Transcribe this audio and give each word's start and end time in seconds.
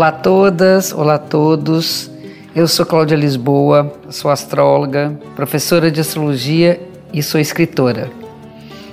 Olá 0.00 0.08
a 0.08 0.12
todas, 0.12 0.94
olá 0.94 1.14
a 1.16 1.18
todos. 1.18 2.10
Eu 2.56 2.66
sou 2.66 2.86
Cláudia 2.86 3.18
Lisboa, 3.18 3.92
sou 4.08 4.30
astróloga, 4.30 5.12
professora 5.36 5.90
de 5.90 6.00
astrologia 6.00 6.80
e 7.12 7.22
sou 7.22 7.38
escritora. 7.38 8.10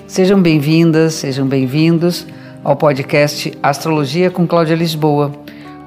Sejam 0.06 0.42
bem-vindas, 0.42 1.14
sejam 1.14 1.48
bem-vindos 1.48 2.28
ao 2.62 2.76
podcast 2.76 3.58
Astrologia 3.64 4.30
com 4.30 4.46
Cláudia 4.46 4.76
Lisboa, 4.76 5.32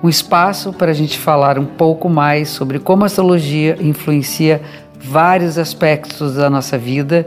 um 0.03 0.09
espaço 0.09 0.73
para 0.73 0.91
a 0.91 0.95
gente 0.95 1.19
falar 1.19 1.59
um 1.59 1.67
pouco 1.67 2.09
mais 2.09 2.49
sobre 2.49 2.79
como 2.79 3.03
a 3.03 3.07
astrologia 3.07 3.77
influencia 3.79 4.63
vários 4.99 5.59
aspectos 5.59 6.37
da 6.37 6.49
nossa 6.49 6.79
vida 6.79 7.27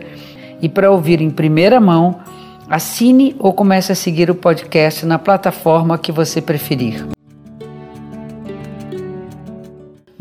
e 0.59 0.67
para 0.67 0.89
ouvir 0.89 1.21
em 1.21 1.29
primeira 1.29 1.79
mão, 1.79 2.21
assine 2.67 3.35
ou 3.37 3.53
comece 3.53 3.91
a 3.91 3.95
seguir 3.95 4.31
o 4.31 4.35
podcast 4.35 5.05
na 5.05 5.19
plataforma 5.19 5.95
que 5.95 6.11
você 6.11 6.41
preferir. 6.41 7.12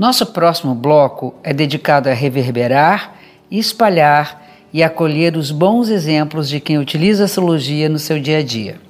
Nosso 0.02 0.26
próximo 0.26 0.74
bloco 0.74 1.32
é 1.44 1.52
dedicado 1.54 2.08
a 2.08 2.12
reverberar, 2.12 3.14
espalhar 3.48 4.44
e 4.72 4.82
acolher 4.82 5.36
os 5.36 5.52
bons 5.52 5.88
exemplos 5.88 6.48
de 6.48 6.58
quem 6.58 6.76
utiliza 6.76 7.22
a 7.22 7.26
astrologia 7.26 7.88
no 7.88 8.00
seu 8.00 8.18
dia 8.18 8.38
a 8.38 8.42
dia. 8.42 8.80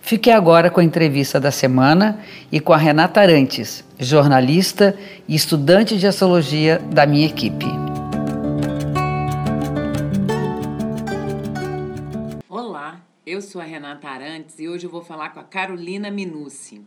Fique 0.00 0.30
agora 0.30 0.70
com 0.70 0.78
a 0.78 0.84
entrevista 0.84 1.40
da 1.40 1.50
semana 1.50 2.20
e 2.52 2.60
com 2.60 2.72
a 2.72 2.76
Renata 2.76 3.20
Arantes, 3.20 3.84
jornalista 3.98 4.96
e 5.26 5.34
estudante 5.34 5.98
de 5.98 6.06
astrologia 6.06 6.78
da 6.78 7.06
minha 7.06 7.26
equipe. 7.26 7.66
Olá, 12.48 13.00
eu 13.26 13.42
sou 13.42 13.60
a 13.60 13.64
Renata 13.64 14.06
Arantes 14.06 14.60
e 14.60 14.68
hoje 14.68 14.86
eu 14.86 14.90
vou 14.92 15.02
falar 15.02 15.30
com 15.30 15.40
a 15.40 15.42
Carolina 15.42 16.08
Minucci 16.08 16.82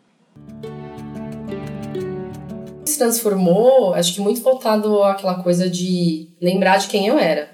se 2.96 3.00
transformou, 3.00 3.94
acho 3.94 4.14
que 4.14 4.22
muito 4.22 4.42
voltado 4.42 5.04
àquela 5.04 5.36
coisa 5.44 5.70
de 5.70 6.30
lembrar 6.42 6.78
de 6.78 6.88
quem 6.88 7.08
eu 7.08 7.20
era, 7.20 7.52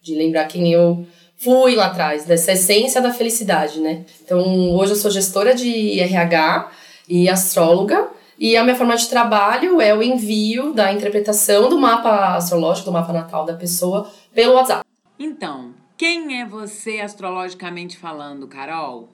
de 0.00 0.14
lembrar 0.14 0.46
quem 0.46 0.72
eu 0.72 1.06
fui 1.36 1.74
lá 1.74 1.86
atrás, 1.86 2.24
dessa 2.24 2.52
essência 2.52 3.00
da 3.00 3.12
felicidade, 3.12 3.80
né? 3.80 4.04
Então, 4.22 4.70
hoje 4.74 4.92
eu 4.92 4.96
sou 4.96 5.10
gestora 5.10 5.54
de 5.54 5.98
RH 5.98 6.70
e 7.08 7.28
astróloga, 7.28 8.08
e 8.38 8.56
a 8.56 8.64
minha 8.64 8.76
forma 8.76 8.96
de 8.96 9.08
trabalho 9.08 9.80
é 9.80 9.94
o 9.94 10.02
envio 10.02 10.72
da 10.72 10.92
interpretação 10.92 11.68
do 11.68 11.78
mapa 11.78 12.36
astrológico, 12.36 12.86
do 12.86 12.92
mapa 12.92 13.12
natal 13.12 13.44
da 13.44 13.54
pessoa, 13.54 14.10
pelo 14.34 14.54
WhatsApp. 14.54 14.84
Então, 15.18 15.72
quem 15.96 16.40
é 16.40 16.46
você 16.46 17.00
astrologicamente 17.00 17.96
falando, 17.96 18.48
Carol? 18.48 19.08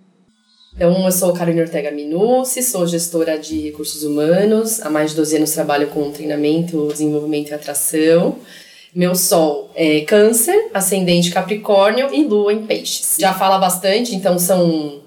Então, 0.75 1.05
eu 1.05 1.13
sou 1.13 1.33
Carolina 1.33 1.63
Ortega 1.63 1.91
Minucci, 1.91 2.63
sou 2.63 2.87
gestora 2.87 3.39
de 3.39 3.61
recursos 3.61 4.03
humanos. 4.05 4.81
Há 4.81 4.89
mais 4.89 5.11
de 5.11 5.17
12 5.17 5.37
anos 5.37 5.51
trabalho 5.51 5.89
com 5.89 6.11
treinamento, 6.11 6.89
desenvolvimento 6.89 7.51
e 7.51 7.55
atração. 7.55 8.37
Meu 8.95 9.15
sol 9.15 9.71
é 9.75 10.01
Câncer, 10.03 10.71
ascendente 10.73 11.31
Capricórnio 11.31 12.13
e 12.15 12.25
Lua 12.25 12.53
em 12.53 12.67
Peixes. 12.67 13.17
Já 13.19 13.35
fala 13.35 13.59
bastante, 13.59 14.15
então 14.15 14.39
são 14.39 15.01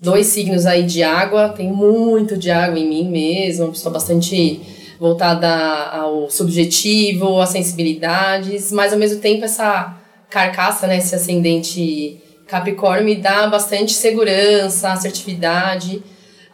dois 0.00 0.26
signos 0.26 0.66
aí 0.66 0.82
de 0.82 1.02
água. 1.02 1.50
Tenho 1.50 1.74
muito 1.74 2.36
de 2.36 2.50
água 2.50 2.78
em 2.78 2.88
mim 2.88 3.54
uma 3.58 3.68
pessoa 3.68 3.92
bastante 3.92 4.60
voltada 4.98 5.48
ao 5.92 6.30
subjetivo, 6.30 7.40
às 7.40 7.50
sensibilidades, 7.50 8.72
mas 8.72 8.92
ao 8.92 8.98
mesmo 8.98 9.20
tempo 9.20 9.44
essa 9.44 9.94
carcaça, 10.30 10.86
né, 10.86 10.98
esse 10.98 11.14
ascendente 11.14 12.20
Capricórnio 12.46 13.04
me 13.04 13.16
dá 13.16 13.46
bastante 13.48 13.92
segurança, 13.92 14.90
assertividade. 14.90 16.02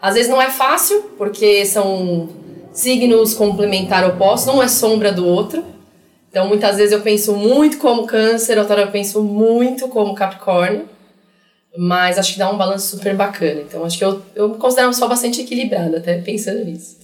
Às 0.01 0.15
vezes 0.15 0.31
não 0.31 0.41
é 0.41 0.51
fácil, 0.51 1.03
porque 1.19 1.65
são 1.67 2.29
signos 2.73 3.35
complementar 3.35 4.05
opostos, 4.05 4.53
não 4.53 4.63
é 4.63 4.69
sombra 4.69 5.13
do 5.13 5.27
outro. 5.27 5.65
Então, 6.31 6.49
muitas 6.49 6.79
vezes 6.79 6.93
eu 6.93 7.03
penso 7.03 7.35
muito 7.37 7.77
como 7.77 8.07
Câncer, 8.07 8.59
outra 8.59 8.75
hora 8.75 8.85
eu 8.85 8.91
penso 8.91 9.23
muito 9.23 9.87
como 9.89 10.15
Capricórnio. 10.15 10.89
Mas 11.77 12.19
acho 12.19 12.33
que 12.35 12.39
dá 12.39 12.51
um 12.51 12.57
balanço 12.57 12.97
super 12.97 13.15
bacana. 13.15 13.61
Então, 13.61 13.85
acho 13.85 13.99
que 13.99 14.05
eu, 14.05 14.23
eu 14.35 14.49
me 14.49 14.57
considero 14.57 14.89
uma 14.89 14.93
pessoa 14.93 15.09
bastante 15.09 15.43
equilibrada, 15.43 15.99
até 15.99 16.21
pensando 16.21 16.65
nisso. 16.65 16.99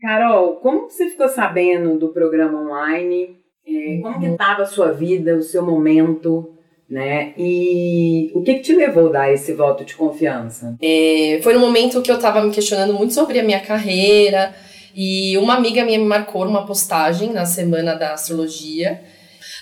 Carol, 0.00 0.56
como 0.56 0.88
você 0.88 1.08
ficou 1.08 1.28
sabendo 1.28 1.98
do 1.98 2.08
programa 2.08 2.60
online? 2.60 3.36
É, 3.66 3.98
como 4.00 4.18
que 4.18 4.26
estava 4.26 4.62
a 4.62 4.66
sua 4.66 4.92
vida, 4.92 5.36
o 5.36 5.42
seu 5.42 5.64
momento? 5.64 6.56
Né? 6.90 7.32
E 7.38 8.32
o 8.34 8.42
que, 8.42 8.54
que 8.54 8.60
te 8.60 8.74
levou 8.74 9.08
a 9.08 9.12
dar 9.12 9.32
esse 9.32 9.52
voto 9.52 9.84
de 9.84 9.94
confiança? 9.94 10.76
É, 10.82 11.38
foi 11.40 11.54
no 11.54 11.60
momento 11.60 12.02
que 12.02 12.10
eu 12.10 12.16
estava 12.16 12.42
me 12.42 12.50
questionando 12.50 12.92
muito 12.92 13.14
sobre 13.14 13.38
a 13.38 13.44
minha 13.44 13.60
carreira 13.60 14.52
e 14.94 15.38
uma 15.38 15.54
amiga 15.54 15.84
minha 15.84 16.00
me 16.00 16.04
marcou 16.04 16.44
numa 16.44 16.66
postagem 16.66 17.32
na 17.32 17.46
semana 17.46 17.94
da 17.94 18.14
astrologia. 18.14 19.00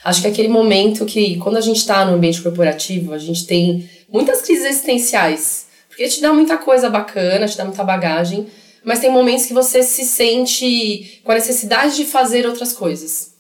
Acho 0.03 0.23
que 0.23 0.27
é 0.27 0.31
aquele 0.31 0.49
momento 0.49 1.05
que, 1.05 1.37
quando 1.37 1.59
a 1.59 1.61
gente 1.61 1.77
está 1.77 2.03
no 2.05 2.15
ambiente 2.15 2.41
corporativo, 2.41 3.13
a 3.13 3.19
gente 3.19 3.47
tem 3.47 3.89
muitas 4.11 4.41
crises 4.41 4.65
existenciais, 4.65 5.67
porque 5.87 6.09
te 6.09 6.23
dá 6.23 6.33
muita 6.33 6.57
coisa 6.57 6.89
bacana, 6.89 7.47
te 7.47 7.59
dá 7.59 7.65
muita 7.65 7.85
bagagem, 7.85 8.47
mas 8.83 9.01
tem 9.01 9.11
momentos 9.11 9.45
que 9.45 9.53
você 9.53 9.83
se 9.83 10.05
sente 10.05 11.21
com 11.23 11.33
a 11.33 11.35
necessidade 11.35 11.97
de 11.97 12.07
fazer 12.07 12.47
outras 12.47 12.73
coisas. 12.73 13.33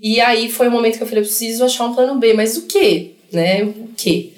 E 0.00 0.20
aí 0.20 0.50
foi 0.50 0.66
o 0.66 0.72
momento 0.72 0.96
que 0.96 1.04
eu 1.04 1.06
falei, 1.06 1.22
eu 1.22 1.26
preciso 1.26 1.64
achar 1.64 1.84
um 1.84 1.94
plano 1.94 2.18
B, 2.18 2.34
mas 2.34 2.56
o 2.56 2.66
quê? 2.66 3.17
Né? 3.32 3.62
O 3.64 3.90
quê? 3.96 4.30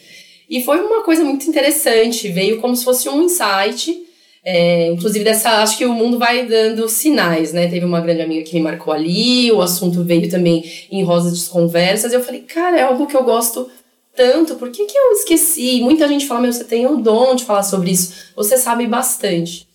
E 0.48 0.62
foi 0.62 0.80
uma 0.80 1.02
coisa 1.02 1.24
muito 1.24 1.48
interessante, 1.48 2.28
veio 2.28 2.60
como 2.60 2.74
se 2.74 2.84
fosse 2.84 3.08
um 3.08 3.22
insight. 3.22 4.06
É, 4.42 4.86
inclusive, 4.88 5.24
dessa, 5.24 5.62
acho 5.62 5.76
que 5.76 5.84
o 5.84 5.92
mundo 5.92 6.18
vai 6.18 6.46
dando 6.46 6.88
sinais, 6.88 7.52
né? 7.52 7.68
Teve 7.68 7.84
uma 7.84 8.00
grande 8.00 8.22
amiga 8.22 8.42
que 8.42 8.54
me 8.54 8.62
marcou 8.62 8.92
ali, 8.92 9.52
o 9.52 9.60
assunto 9.60 10.02
veio 10.02 10.28
também 10.30 10.64
em 10.90 11.04
Rosas 11.04 11.38
de 11.38 11.48
Conversas. 11.48 12.12
Eu 12.12 12.24
falei, 12.24 12.40
cara, 12.40 12.78
é 12.78 12.82
algo 12.82 13.06
que 13.06 13.16
eu 13.16 13.22
gosto 13.22 13.70
tanto, 14.14 14.56
por 14.56 14.70
que, 14.70 14.84
que 14.84 14.98
eu 14.98 15.12
esqueci? 15.12 15.80
Muita 15.80 16.08
gente 16.08 16.26
fala, 16.26 16.40
meu, 16.40 16.52
você 16.52 16.64
tem 16.64 16.86
o 16.86 16.96
dom 16.96 17.34
de 17.34 17.44
falar 17.44 17.62
sobre 17.62 17.90
isso, 17.90 18.32
você 18.34 18.58
sabe 18.58 18.86
bastante. 18.86 19.66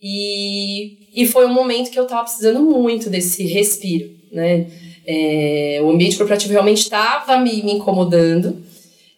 E, 0.00 0.98
e 1.14 1.26
foi 1.26 1.46
um 1.46 1.52
momento 1.52 1.90
que 1.90 1.98
eu 1.98 2.06
tava 2.06 2.24
precisando 2.24 2.60
muito 2.60 3.08
desse 3.08 3.44
respiro, 3.44 4.10
né? 4.30 4.66
É, 5.06 5.80
o 5.82 5.90
ambiente 5.90 6.16
corporativo 6.16 6.52
realmente 6.52 6.82
estava 6.82 7.38
me, 7.38 7.62
me 7.62 7.72
incomodando. 7.72 8.62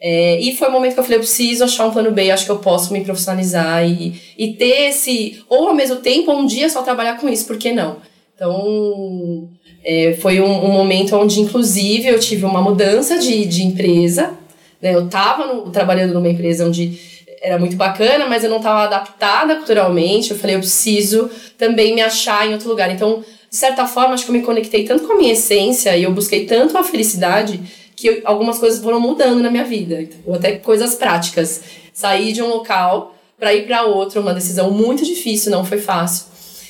É, 0.00 0.38
e 0.40 0.54
foi 0.54 0.68
o 0.68 0.72
momento 0.72 0.94
que 0.94 1.00
eu 1.00 1.04
falei, 1.04 1.16
eu 1.16 1.22
preciso 1.22 1.64
achar 1.64 1.86
um 1.86 1.90
plano 1.90 2.10
B, 2.10 2.30
acho 2.30 2.44
que 2.44 2.50
eu 2.50 2.58
posso 2.58 2.92
me 2.92 3.02
profissionalizar 3.02 3.88
e, 3.88 4.20
e 4.36 4.52
ter 4.52 4.88
esse, 4.88 5.42
ou 5.48 5.68
ao 5.68 5.74
mesmo 5.74 5.96
tempo, 5.96 6.30
um 6.30 6.44
dia 6.44 6.68
só 6.68 6.82
trabalhar 6.82 7.18
com 7.18 7.28
isso, 7.28 7.46
por 7.46 7.56
que 7.56 7.72
não? 7.72 7.96
Então, 8.34 9.48
é, 9.84 10.16
foi 10.20 10.40
um, 10.40 10.64
um, 10.64 10.72
momento 10.72 11.16
onde, 11.16 11.40
inclusive, 11.40 12.08
eu 12.08 12.18
tive 12.18 12.44
uma 12.44 12.60
mudança 12.60 13.18
de, 13.18 13.44
de 13.46 13.62
empresa. 13.62 14.34
Né? 14.82 14.94
Eu 14.94 15.06
estava 15.06 15.70
trabalhando 15.70 16.14
numa 16.14 16.28
empresa 16.28 16.66
onde 16.66 16.98
era 17.40 17.58
muito 17.58 17.76
bacana, 17.76 18.26
mas 18.26 18.42
eu 18.42 18.50
não 18.50 18.56
estava 18.56 18.84
adaptada 18.84 19.56
culturalmente. 19.56 20.30
Eu 20.30 20.38
falei, 20.38 20.56
eu 20.56 20.60
preciso 20.60 21.30
também 21.58 21.94
me 21.94 22.00
achar 22.00 22.48
em 22.48 22.54
outro 22.54 22.68
lugar. 22.68 22.90
Então, 22.90 23.22
de 23.54 23.58
certa 23.60 23.86
forma, 23.86 24.14
acho 24.14 24.24
que 24.24 24.32
eu 24.32 24.34
me 24.34 24.42
conectei 24.42 24.82
tanto 24.82 25.06
com 25.06 25.12
a 25.12 25.16
minha 25.16 25.32
essência 25.32 25.96
e 25.96 26.02
eu 26.02 26.12
busquei 26.12 26.44
tanto 26.44 26.76
a 26.76 26.82
felicidade 26.82 27.60
que 27.94 28.08
eu, 28.08 28.20
algumas 28.24 28.58
coisas 28.58 28.82
foram 28.82 28.98
mudando 28.98 29.40
na 29.40 29.48
minha 29.48 29.62
vida, 29.62 30.08
ou 30.26 30.34
até 30.34 30.56
coisas 30.56 30.96
práticas. 30.96 31.62
Sair 31.92 32.32
de 32.32 32.42
um 32.42 32.48
local 32.48 33.14
para 33.38 33.54
ir 33.54 33.64
para 33.64 33.84
outro, 33.84 34.20
uma 34.20 34.34
decisão 34.34 34.72
muito 34.72 35.04
difícil, 35.04 35.52
não 35.52 35.64
foi 35.64 35.78
fácil. 35.78 36.26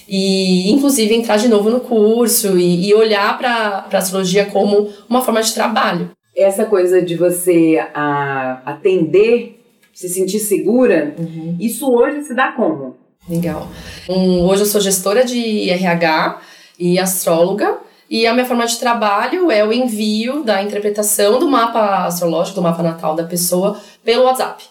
E, 0.06 0.70
inclusive, 0.70 1.14
entrar 1.14 1.38
de 1.38 1.48
novo 1.48 1.70
no 1.70 1.80
curso 1.80 2.58
e, 2.58 2.86
e 2.86 2.92
olhar 2.92 3.38
para 3.38 3.86
a 3.90 3.96
astrologia 3.96 4.44
como 4.44 4.92
uma 5.08 5.22
forma 5.22 5.42
de 5.42 5.54
trabalho. 5.54 6.10
Essa 6.36 6.66
coisa 6.66 7.00
de 7.00 7.14
você 7.14 7.82
a, 7.94 8.60
atender, 8.66 9.58
se 9.94 10.06
sentir 10.10 10.38
segura, 10.38 11.14
uhum. 11.18 11.56
isso 11.58 11.90
hoje 11.90 12.24
se 12.24 12.34
dá 12.34 12.52
como? 12.52 12.94
Legal. 13.26 13.70
Um, 14.06 14.42
hoje 14.42 14.64
eu 14.64 14.66
sou 14.66 14.82
gestora 14.82 15.24
de 15.24 15.70
RH 15.70 16.42
e 16.78 16.98
astróloga. 16.98 17.78
E 18.08 18.26
a 18.26 18.34
minha 18.34 18.46
forma 18.46 18.66
de 18.66 18.78
trabalho 18.78 19.50
é 19.50 19.64
o 19.64 19.72
envio 19.72 20.44
da 20.44 20.62
interpretação 20.62 21.38
do 21.38 21.48
mapa 21.48 22.06
astrológico, 22.06 22.56
do 22.56 22.62
mapa 22.62 22.82
natal 22.82 23.14
da 23.14 23.24
pessoa, 23.24 23.80
pelo 24.04 24.24
WhatsApp. 24.24 24.62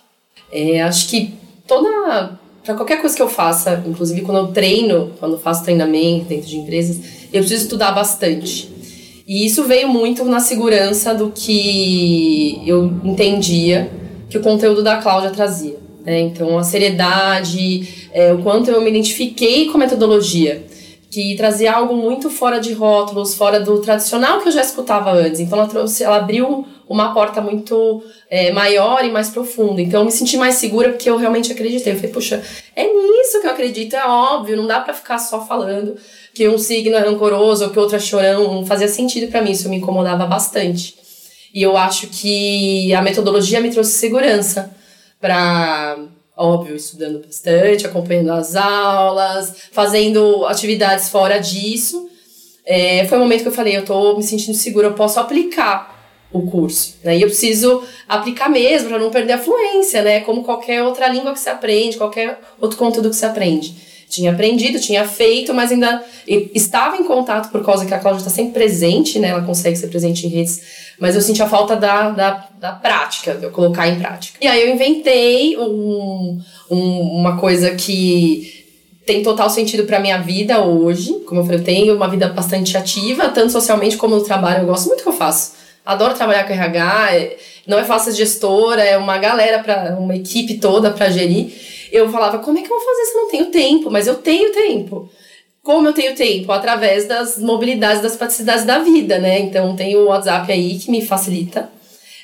É, 0.51 0.81
acho 0.81 1.09
que 1.09 1.33
toda. 1.67 2.39
Para 2.63 2.75
qualquer 2.75 3.01
coisa 3.01 3.13
que 3.13 3.21
eu 3.21 3.27
faça, 3.27 3.83
inclusive 3.85 4.21
quando 4.21 4.37
eu 4.37 4.47
treino, 4.53 5.11
quando 5.19 5.37
faço 5.37 5.63
treinamento 5.63 6.25
dentro 6.25 6.47
de 6.47 6.57
empresas, 6.57 6.97
eu 7.33 7.41
preciso 7.41 7.63
estudar 7.63 7.91
bastante. 7.91 8.71
E 9.27 9.45
isso 9.45 9.63
veio 9.63 9.89
muito 9.89 10.23
na 10.23 10.39
segurança 10.39 11.13
do 11.13 11.29
que 11.29 12.61
eu 12.65 12.85
entendia 13.03 13.89
que 14.29 14.37
o 14.37 14.41
conteúdo 14.41 14.81
da 14.81 14.97
Cláudia 14.97 15.31
trazia. 15.31 15.77
Né? 16.05 16.21
Então, 16.21 16.57
a 16.57 16.63
seriedade, 16.63 18.09
é, 18.13 18.31
o 18.31 18.41
quanto 18.41 18.69
eu 18.69 18.81
me 18.81 18.89
identifiquei 18.89 19.65
com 19.65 19.75
a 19.75 19.79
metodologia 19.79 20.63
que 21.13 21.35
trazia 21.35 21.71
algo 21.71 21.95
muito 21.95 22.27
fora 22.27 22.59
de 22.59 22.73
rótulos, 22.73 23.35
fora 23.35 23.59
do 23.59 23.79
tradicional 23.79 24.41
que 24.41 24.47
eu 24.47 24.51
já 24.51 24.61
escutava 24.61 25.11
antes. 25.11 25.39
Então 25.39 25.59
ela 25.59 25.67
trouxe, 25.67 26.03
ela 26.03 26.17
abriu 26.17 26.65
uma 26.89 27.13
porta 27.13 27.39
muito 27.39 28.03
é, 28.27 28.51
maior 28.51 29.05
e 29.05 29.11
mais 29.11 29.29
profunda. 29.29 29.79
Então 29.79 30.01
eu 30.01 30.05
me 30.05 30.11
senti 30.11 30.37
mais 30.37 30.55
segura 30.55 30.89
porque 30.89 31.07
eu 31.07 31.15
realmente 31.15 31.51
acreditei. 31.51 31.93
Eu 31.93 31.97
falei, 31.97 32.11
puxa, 32.11 32.43
é 32.75 32.83
nisso 32.85 33.39
que 33.39 33.45
eu 33.45 33.51
acredito, 33.51 33.95
é 33.95 34.03
óbvio, 34.03 34.57
não 34.57 34.65
dá 34.65 34.79
para 34.79 34.95
ficar 34.95 35.19
só 35.19 35.45
falando 35.45 35.95
que 36.33 36.49
um 36.49 36.57
signo 36.57 36.95
é 36.95 36.99
rancoroso 36.99 37.65
ou 37.65 37.69
que 37.69 37.77
outro 37.77 37.95
é 37.95 37.99
chorão, 37.99 38.51
não 38.51 38.65
fazia 38.65 38.87
sentido 38.87 39.29
para 39.29 39.39
mim, 39.39 39.51
isso 39.51 39.69
me 39.69 39.77
incomodava 39.77 40.25
bastante. 40.25 40.95
E 41.53 41.61
eu 41.61 41.77
acho 41.77 42.07
que 42.07 42.91
a 42.91 43.03
metodologia 43.03 43.61
me 43.61 43.69
trouxe 43.69 43.91
segurança 43.91 44.75
para 45.21 45.95
óbvio, 46.35 46.75
estudando 46.75 47.23
bastante, 47.25 47.85
acompanhando 47.85 48.31
as 48.31 48.55
aulas, 48.55 49.55
fazendo 49.71 50.45
atividades 50.45 51.09
fora 51.09 51.39
disso. 51.39 52.09
É, 52.65 53.05
foi 53.07 53.17
um 53.17 53.21
momento 53.21 53.41
que 53.41 53.47
eu 53.47 53.53
falei, 53.53 53.77
eu 53.77 53.85
tô 53.85 54.15
me 54.15 54.23
sentindo 54.23 54.55
segura, 54.55 54.87
eu 54.87 54.93
posso 54.93 55.19
aplicar 55.19 55.93
o 56.31 56.49
curso, 56.49 56.95
né? 57.03 57.15
E 57.17 57.21
eu 57.21 57.27
preciso 57.27 57.83
aplicar 58.09 58.49
mesmo 58.49 58.89
para 58.89 58.97
não 58.97 59.11
perder 59.11 59.33
a 59.33 59.37
fluência, 59.37 60.01
né? 60.01 60.21
Como 60.21 60.43
qualquer 60.43 60.81
outra 60.81 61.07
língua 61.07 61.33
que 61.33 61.39
você 61.39 61.49
aprende, 61.49 61.97
qualquer 61.97 62.39
outro 62.59 62.77
conteúdo 62.77 63.09
que 63.09 63.15
você 63.15 63.25
aprende. 63.25 63.92
Tinha 64.13 64.31
aprendido, 64.31 64.79
tinha 64.79 65.07
feito, 65.07 65.53
mas 65.55 65.71
ainda 65.71 66.03
estava 66.27 66.97
em 66.97 67.03
contato 67.03 67.51
por 67.51 67.65
causa 67.65 67.83
que 67.83 67.93
a 67.93 67.97
Cláudia 67.97 68.19
está 68.19 68.29
sempre 68.29 68.53
presente, 68.53 69.17
né? 69.17 69.29
Ela 69.29 69.41
consegue 69.41 69.75
ser 69.75 69.87
presente 69.87 70.27
em 70.27 70.29
redes, 70.29 70.61
mas 70.99 71.15
eu 71.15 71.21
senti 71.21 71.41
a 71.41 71.49
falta 71.49 71.75
da, 71.75 72.11
da, 72.11 72.47
da 72.59 72.71
prática, 72.73 73.33
de 73.33 73.43
eu 73.43 73.49
colocar 73.49 73.87
em 73.87 73.97
prática. 73.97 74.37
E 74.39 74.45
aí 74.45 74.61
eu 74.61 74.71
inventei 74.71 75.57
um, 75.57 76.39
um, 76.69 76.99
uma 77.19 77.39
coisa 77.39 77.71
que 77.71 78.63
tem 79.03 79.23
total 79.23 79.49
sentido 79.49 79.83
para 79.85 79.99
minha 79.99 80.19
vida 80.19 80.61
hoje. 80.61 81.13
Como 81.25 81.41
eu 81.41 81.45
falei, 81.45 81.59
eu 81.59 81.63
tenho 81.63 81.95
uma 81.95 82.07
vida 82.07 82.27
bastante 82.29 82.77
ativa, 82.77 83.29
tanto 83.29 83.51
socialmente 83.51 83.97
como 83.97 84.15
no 84.15 84.23
trabalho. 84.23 84.61
Eu 84.61 84.67
gosto 84.67 84.89
muito 84.89 84.99
do 84.99 85.03
que 85.03 85.09
eu 85.09 85.13
faço. 85.13 85.53
Adoro 85.83 86.13
trabalhar 86.13 86.45
com 86.45 86.53
RH, 86.53 87.15
é, 87.15 87.37
não 87.65 87.79
é 87.79 87.83
fácil 87.83 88.13
gestora, 88.13 88.83
é 88.83 88.95
uma 88.95 89.17
galera 89.17 89.57
para 89.59 89.97
uma 89.97 90.15
equipe 90.15 90.59
toda 90.59 90.91
para 90.91 91.09
gerir. 91.09 91.72
Eu 91.93 92.11
falava, 92.11 92.39
como 92.39 92.57
é 92.57 92.61
que 92.63 92.71
eu 92.71 92.75
vou 92.75 92.85
fazer 92.85 93.05
se 93.05 93.15
eu 93.15 93.21
não 93.21 93.29
tenho 93.29 93.45
tempo? 93.51 93.91
Mas 93.91 94.07
eu 94.07 94.15
tenho 94.15 94.51
tempo. 94.51 95.07
Como 95.61 95.87
eu 95.87 95.93
tenho 95.93 96.15
tempo? 96.15 96.51
Através 96.51 97.07
das 97.07 97.37
mobilidades, 97.37 98.01
das 98.01 98.15
praticidades 98.15 98.65
da 98.65 98.79
vida, 98.79 99.19
né? 99.19 99.39
Então 99.39 99.75
tem 99.75 99.95
o 99.95 100.07
WhatsApp 100.07 100.51
aí 100.51 100.79
que 100.79 100.89
me 100.89 101.05
facilita. 101.05 101.69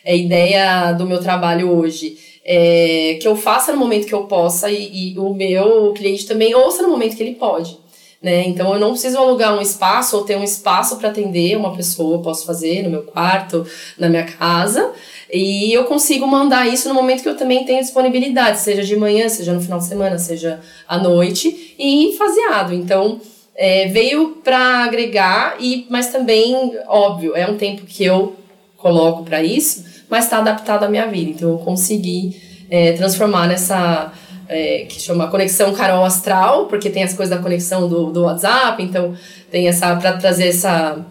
É 0.03 0.13
a 0.13 0.15
ideia 0.15 0.91
do 0.93 1.05
meu 1.05 1.19
trabalho 1.19 1.69
hoje 1.69 2.17
é 2.43 3.19
que 3.21 3.27
eu 3.27 3.35
faça 3.35 3.71
no 3.71 3.77
momento 3.77 4.07
que 4.07 4.13
eu 4.13 4.23
possa 4.23 4.71
e, 4.71 5.13
e 5.13 5.19
o 5.19 5.35
meu 5.35 5.93
cliente 5.93 6.25
também 6.25 6.55
ouça 6.55 6.81
no 6.81 6.89
momento 6.89 7.15
que 7.15 7.21
ele 7.21 7.35
pode. 7.35 7.77
Né? 8.21 8.47
Então 8.47 8.73
eu 8.73 8.79
não 8.79 8.91
preciso 8.91 9.17
alugar 9.17 9.57
um 9.57 9.61
espaço 9.61 10.17
ou 10.17 10.25
ter 10.25 10.35
um 10.35 10.43
espaço 10.43 10.97
para 10.97 11.07
atender 11.07 11.55
uma 11.55 11.73
pessoa, 11.73 12.17
eu 12.17 12.21
posso 12.21 12.45
fazer 12.45 12.83
no 12.83 12.89
meu 12.89 13.03
quarto, 13.03 13.65
na 13.97 14.09
minha 14.09 14.25
casa, 14.25 14.91
e 15.31 15.71
eu 15.71 15.85
consigo 15.85 16.27
mandar 16.27 16.67
isso 16.67 16.89
no 16.89 16.93
momento 16.93 17.23
que 17.23 17.29
eu 17.29 17.37
também 17.37 17.63
tenho 17.63 17.79
disponibilidade, 17.79 18.59
seja 18.59 18.83
de 18.83 18.95
manhã, 18.97 19.29
seja 19.29 19.53
no 19.53 19.61
final 19.61 19.79
de 19.79 19.85
semana, 19.85 20.17
seja 20.19 20.59
à 20.85 20.97
noite, 20.97 21.75
e 21.79 22.13
faseado. 22.17 22.73
Então 22.73 23.21
é, 23.55 23.87
veio 23.87 24.41
para 24.43 24.83
agregar, 24.83 25.55
e 25.57 25.87
mas 25.89 26.11
também, 26.11 26.77
óbvio, 26.87 27.37
é 27.37 27.49
um 27.49 27.55
tempo 27.55 27.85
que 27.85 28.03
eu 28.03 28.35
coloco 28.75 29.23
para 29.23 29.41
isso, 29.41 29.85
mas 30.09 30.25
está 30.25 30.39
adaptado 30.39 30.83
à 30.83 30.89
minha 30.89 31.07
vida. 31.07 31.31
Então 31.31 31.49
eu 31.51 31.57
consegui 31.59 32.35
é, 32.69 32.91
transformar 32.93 33.47
nessa 33.47 34.11
é, 34.49 34.85
que 34.89 34.99
chama 34.99 35.27
Conexão 35.27 35.71
Carol 35.73 36.03
Astral, 36.03 36.65
porque 36.65 36.89
tem 36.89 37.03
as 37.03 37.13
coisas 37.13 37.35
da 37.35 37.41
conexão 37.41 37.87
do, 37.87 38.11
do 38.11 38.23
WhatsApp, 38.23 38.81
então 38.81 39.13
tem 39.51 39.67
essa, 39.67 39.95
para 39.95 40.13
trazer 40.13 40.47
essa, 40.47 41.05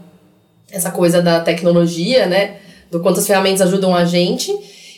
essa 0.70 0.90
coisa 0.90 1.22
da 1.22 1.38
tecnologia, 1.38 2.26
né? 2.26 2.56
Do 2.90 2.98
quanto 3.00 3.20
as 3.20 3.26
ferramentas 3.26 3.62
ajudam 3.62 3.94
a 3.94 4.04
gente. 4.04 4.52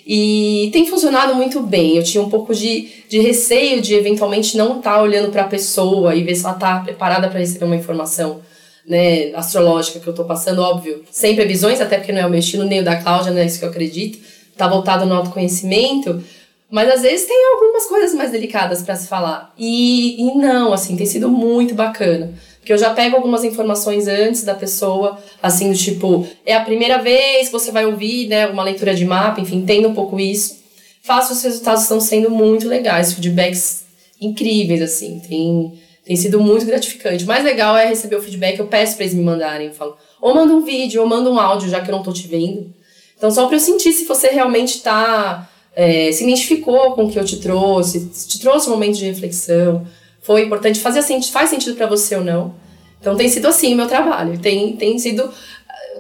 E 0.07 0.71
tem 0.73 0.87
funcionado 0.87 1.35
muito 1.35 1.61
bem. 1.61 1.97
Eu 1.97 2.03
tinha 2.03 2.23
um 2.23 2.31
pouco 2.31 2.55
de, 2.55 2.89
de 3.09 3.21
receio 3.21 3.83
de 3.83 3.95
eventualmente 3.95 4.57
não 4.57 4.79
estar 4.79 4.95
tá 4.95 5.03
olhando 5.03 5.31
para 5.31 5.43
a 5.43 5.49
pessoa 5.49 6.15
e 6.15 6.23
ver 6.23 6.35
se 6.35 6.45
ela 6.45 6.55
está 6.55 6.81
preparada 6.81 7.29
para 7.29 7.39
receber 7.39 7.67
uma 7.67 7.77
informação 7.77 8.41
né, 8.87 9.33
astrológica 9.35 10.01
que 10.01 10.07
eu 10.07 10.13
estou 10.13 10.25
passando, 10.25 10.63
óbvio. 10.63 11.05
Sem 11.11 11.37
previsões, 11.37 11.81
até 11.81 11.99
porque 11.99 12.13
não 12.13 12.23
é 12.23 12.27
o 12.27 12.31
meu 12.31 12.41
estilo, 12.41 12.65
nem 12.65 12.81
o 12.81 12.85
da 12.85 12.97
Cláudia, 12.97 13.31
não 13.31 13.41
é 13.41 13.45
isso 13.45 13.59
que 13.59 13.65
eu 13.65 13.69
acredito. 13.69 14.19
Está 14.51 14.67
voltado 14.67 15.05
no 15.05 15.15
autoconhecimento. 15.15 16.23
Mas 16.71 16.89
às 16.89 17.03
vezes 17.03 17.27
tem 17.27 17.37
algumas 17.55 17.87
coisas 17.87 18.15
mais 18.15 18.31
delicadas 18.31 18.83
para 18.83 18.95
se 18.95 19.09
falar. 19.09 19.53
E, 19.59 20.23
e 20.23 20.35
não, 20.37 20.73
assim, 20.73 20.97
tem 20.97 21.05
sido 21.05 21.29
muito 21.29 21.75
bacana. 21.75 22.33
Porque 22.61 22.73
eu 22.73 22.79
já 22.79 22.91
pego 22.91 23.17
algumas 23.17 23.43
informações 23.43 24.07
antes 24.07 24.45
da 24.45 24.55
pessoa, 24.55 25.19
assim, 25.43 25.73
do 25.73 25.77
tipo, 25.77 26.27
é 26.47 26.55
a 26.55 26.61
primeira 26.61 26.99
vez 26.99 27.47
que 27.47 27.53
você 27.53 27.73
vai 27.73 27.87
ouvir, 27.87 28.29
né, 28.29 28.47
uma 28.47 28.63
leitura 28.63 28.95
de 28.95 29.05
mapa, 29.05 29.41
enfim, 29.41 29.57
entendo 29.57 29.89
um 29.89 29.95
pouco 29.95 30.21
isso. 30.21 30.61
Faço, 31.03 31.33
os 31.33 31.43
resultados 31.43 31.83
estão 31.83 32.01
sendo 32.01 32.31
muito 32.31 32.69
legais, 32.69 33.15
feedbacks 33.15 33.85
incríveis, 34.21 34.83
assim, 34.83 35.21
tem, 35.27 35.81
tem 36.05 36.15
sido 36.15 36.39
muito 36.39 36.67
gratificante. 36.67 37.25
O 37.25 37.27
mais 37.27 37.43
legal 37.43 37.77
é 37.77 37.87
receber 37.87 38.17
o 38.17 38.23
feedback, 38.23 38.59
eu 38.59 38.67
peço 38.67 38.95
para 38.95 39.07
eles 39.07 39.17
me 39.17 39.25
mandarem, 39.25 39.69
eu 39.69 39.73
falo, 39.73 39.97
ou 40.21 40.35
manda 40.35 40.53
um 40.53 40.61
vídeo, 40.61 41.01
ou 41.01 41.09
manda 41.09 41.31
um 41.31 41.41
áudio, 41.41 41.71
já 41.71 41.81
que 41.81 41.91
eu 41.91 41.97
não 41.97 42.03
tô 42.03 42.13
te 42.13 42.29
vendo. 42.29 42.73
Então, 43.17 43.31
só 43.31 43.47
para 43.47 43.57
eu 43.57 43.61
sentir 43.61 43.93
se 43.93 44.05
você 44.05 44.29
realmente 44.29 44.83
tá 44.83 45.49
é, 45.75 46.11
se 46.13 46.25
identificou 46.25 46.93
com 46.93 47.05
o 47.05 47.11
que 47.11 47.19
eu 47.19 47.25
te 47.25 47.41
trouxe, 47.41 48.09
te 48.27 48.41
trouxe 48.41 48.69
um 48.69 48.73
momento 48.73 48.97
de 48.97 49.07
reflexão, 49.07 49.87
foi 50.21 50.43
importante, 50.43 50.81
fazia 50.81 51.03
faz 51.31 51.51
sentido 51.51 51.77
para 51.77 51.87
você 51.87 52.15
ou 52.15 52.25
não. 52.25 52.55
Então 53.01 53.17
tem 53.17 53.29
sido 53.29 53.47
assim 53.47 53.73
o 53.73 53.77
meu 53.77 53.89
trabalho. 53.89 54.39
Tem, 54.39 54.77
tem 54.77 54.99
sido. 54.99 55.31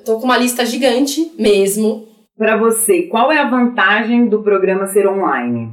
Tô 0.04 0.18
com 0.18 0.24
uma 0.24 0.36
lista 0.36 0.64
gigante 0.66 1.32
mesmo. 1.38 2.06
Para 2.36 2.56
você, 2.56 3.02
qual 3.02 3.30
é 3.32 3.38
a 3.38 3.48
vantagem 3.48 4.28
do 4.28 4.42
programa 4.42 4.86
ser 4.88 5.06
online? 5.06 5.70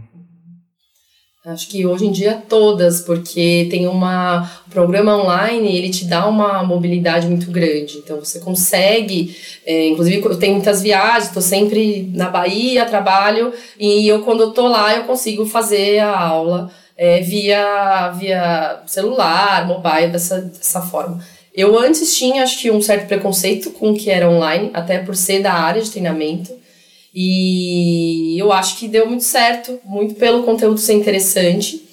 Acho 1.48 1.70
que 1.70 1.86
hoje 1.86 2.06
em 2.06 2.12
dia 2.12 2.44
todas, 2.50 3.00
porque 3.00 3.70
tem 3.72 3.88
uma 3.88 4.52
o 4.68 4.70
programa 4.70 5.16
online, 5.16 5.78
ele 5.78 5.90
te 5.90 6.04
dá 6.04 6.28
uma 6.28 6.62
mobilidade 6.62 7.26
muito 7.26 7.50
grande. 7.50 8.00
Então 8.00 8.20
você 8.20 8.42
consegue, 8.42 9.34
é, 9.66 9.88
inclusive 9.88 10.22
eu 10.26 10.38
tenho 10.38 10.56
muitas 10.56 10.82
viagens, 10.82 11.28
estou 11.28 11.42
sempre 11.42 12.12
na 12.14 12.28
Bahia, 12.28 12.86
trabalho 12.86 13.54
e 13.80 14.06
eu 14.06 14.24
quando 14.24 14.54
eu 14.58 14.68
lá 14.68 14.94
eu 14.94 15.06
consigo 15.06 15.46
fazer 15.46 16.00
a 16.00 16.20
aula 16.20 16.70
é, 16.98 17.22
via 17.22 18.10
via 18.20 18.82
celular, 18.86 19.66
mobile 19.66 20.12
dessa 20.12 20.42
dessa 20.42 20.82
forma. 20.82 21.24
Eu 21.54 21.80
antes 21.80 22.14
tinha 22.18 22.44
acho 22.44 22.60
que 22.60 22.70
um 22.70 22.82
certo 22.82 23.08
preconceito 23.08 23.72
com 23.72 23.92
o 23.92 23.96
que 23.96 24.10
era 24.10 24.30
online, 24.30 24.70
até 24.74 25.00
por 25.00 25.16
ser 25.16 25.42
da 25.42 25.54
área 25.54 25.82
de 25.82 25.90
treinamento. 25.92 26.67
E 27.14 28.38
eu 28.38 28.52
acho 28.52 28.78
que 28.78 28.88
deu 28.88 29.08
muito 29.08 29.24
certo, 29.24 29.80
muito 29.84 30.16
pelo 30.16 30.44
conteúdo 30.44 30.80
ser 30.80 30.94
interessante, 30.94 31.88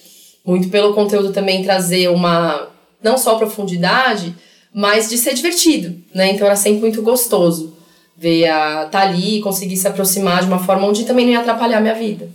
muito 0.45 0.69
pelo 0.69 0.95
conteúdo 0.95 1.33
também 1.33 1.63
trazer 1.63 2.09
uma 2.09 2.69
não 3.03 3.17
só 3.17 3.37
profundidade, 3.37 4.35
mas 4.73 5.09
de 5.09 5.17
ser 5.17 5.35
divertido, 5.35 5.97
né? 6.15 6.33
Então 6.33 6.47
era 6.47 6.57
sempre 6.57 6.81
muito 6.81 7.03
gostoso 7.03 7.77
ver 8.17 8.49
a 8.49 8.87
tá 8.87 9.01
ali, 9.01 9.41
conseguir 9.41 9.77
se 9.77 9.89
aproximar 9.89 10.41
de 10.41 10.47
uma 10.47 10.59
forma 10.59 10.87
onde 10.87 11.05
também 11.05 11.27
não 11.27 11.33
ia 11.33 11.41
atrapalhar 11.41 11.79
a 11.79 11.81
minha 11.81 11.95
vida. 11.95 12.29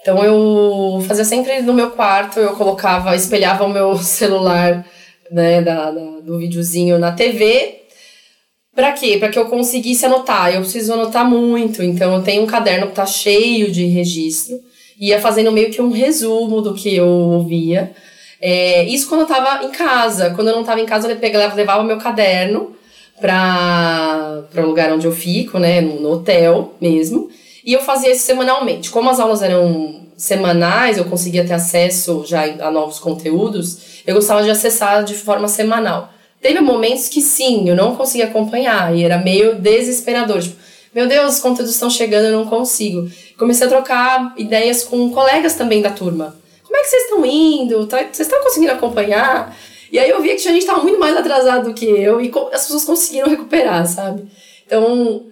Então 0.00 0.22
eu 0.22 1.00
fazia 1.06 1.24
sempre 1.24 1.62
no 1.62 1.72
meu 1.72 1.90
quarto, 1.92 2.38
eu 2.38 2.54
colocava, 2.56 3.16
espelhava 3.16 3.64
o 3.64 3.72
meu 3.72 3.96
celular, 3.98 4.86
né, 5.30 5.62
da, 5.62 5.90
da 5.90 6.00
do 6.20 6.38
videozinho 6.38 6.98
na 6.98 7.12
TV 7.12 7.83
para 8.74 8.92
quê? 8.92 9.16
Para 9.18 9.28
que 9.28 9.38
eu 9.38 9.46
conseguisse 9.46 10.04
anotar. 10.04 10.52
Eu 10.52 10.60
preciso 10.60 10.92
anotar 10.92 11.28
muito, 11.28 11.82
então 11.82 12.14
eu 12.14 12.22
tenho 12.22 12.42
um 12.42 12.46
caderno 12.46 12.88
que 12.88 12.94
tá 12.94 13.06
cheio 13.06 13.70
de 13.70 13.86
registro. 13.86 14.60
Ia 14.98 15.20
fazendo 15.20 15.52
meio 15.52 15.70
que 15.70 15.82
um 15.82 15.90
resumo 15.90 16.60
do 16.60 16.74
que 16.74 16.94
eu 16.94 17.06
ouvia. 17.06 17.92
É, 18.40 18.84
isso 18.84 19.08
quando 19.08 19.22
eu 19.22 19.26
tava 19.26 19.64
em 19.64 19.70
casa. 19.70 20.30
Quando 20.30 20.48
eu 20.48 20.56
não 20.56 20.64
tava 20.64 20.80
em 20.80 20.86
casa, 20.86 21.10
eu 21.10 21.16
pegava, 21.16 21.54
levava 21.54 21.82
meu 21.82 21.98
caderno 21.98 22.74
para 23.20 24.44
o 24.56 24.66
lugar 24.66 24.92
onde 24.92 25.06
eu 25.06 25.12
fico, 25.12 25.58
né, 25.58 25.80
no, 25.80 26.00
no 26.00 26.10
hotel 26.12 26.74
mesmo. 26.80 27.30
E 27.64 27.72
eu 27.72 27.80
fazia 27.80 28.12
isso 28.12 28.24
semanalmente. 28.24 28.90
Como 28.90 29.08
as 29.08 29.20
aulas 29.20 29.42
eram 29.42 30.04
semanais, 30.16 30.98
eu 30.98 31.04
conseguia 31.04 31.44
ter 31.44 31.54
acesso 31.54 32.24
já 32.26 32.44
a 32.44 32.70
novos 32.70 32.98
conteúdos, 32.98 34.02
eu 34.06 34.14
gostava 34.14 34.42
de 34.42 34.50
acessar 34.50 35.02
de 35.04 35.14
forma 35.14 35.48
semanal. 35.48 36.13
Teve 36.44 36.60
momentos 36.60 37.08
que 37.08 37.22
sim, 37.22 37.66
eu 37.70 37.74
não 37.74 37.96
conseguia 37.96 38.26
acompanhar 38.26 38.94
e 38.94 39.02
era 39.02 39.16
meio 39.16 39.54
desesperador. 39.54 40.42
Tipo, 40.42 40.56
meu 40.94 41.08
Deus, 41.08 41.36
os 41.36 41.40
conteúdos 41.40 41.72
estão 41.72 41.88
chegando, 41.88 42.26
eu 42.26 42.38
não 42.38 42.44
consigo. 42.44 43.10
Comecei 43.38 43.66
a 43.66 43.70
trocar 43.70 44.34
ideias 44.36 44.84
com 44.84 45.10
colegas 45.10 45.54
também 45.54 45.80
da 45.80 45.88
turma. 45.88 46.36
Como 46.62 46.76
é 46.76 46.80
que 46.82 46.88
vocês 46.88 47.04
estão 47.04 47.24
indo? 47.24 47.86
Tá, 47.86 47.96
vocês 47.96 48.28
estão 48.28 48.42
conseguindo 48.42 48.72
acompanhar? 48.72 49.56
E 49.90 49.98
aí 49.98 50.10
eu 50.10 50.20
via 50.20 50.36
que 50.36 50.46
a 50.46 50.52
gente 50.52 50.58
estava 50.58 50.82
muito 50.82 51.00
mais 51.00 51.16
atrasado 51.16 51.70
do 51.70 51.74
que 51.74 51.86
eu 51.86 52.20
e 52.20 52.30
as 52.52 52.66
pessoas 52.66 52.84
conseguiram 52.84 53.30
recuperar, 53.30 53.86
sabe? 53.86 54.24
Então, 54.66 55.24